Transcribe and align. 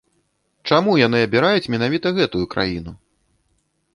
Чаму 0.71 0.93
яны 1.07 1.19
абіраюць 1.27 1.69
менавіта 1.75 2.07
гэтую 2.19 2.43
краіну? 2.57 2.91